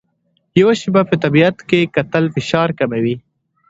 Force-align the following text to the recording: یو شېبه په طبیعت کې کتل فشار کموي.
یو 0.61 0.69
شېبه 0.79 1.01
په 1.09 1.15
طبیعت 1.23 1.57
کې 1.69 1.91
کتل 1.95 2.23
فشار 2.35 2.69
کموي. 2.79 3.15